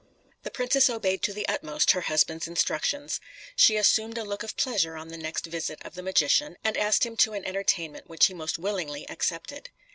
[0.41, 3.19] The princess obeyed to the utmost her husband's instructions.
[3.55, 7.05] She assumed a look of pleasure on the next visit of the magician, and asked
[7.05, 9.69] him to an entertainment, which he most willingly accepted.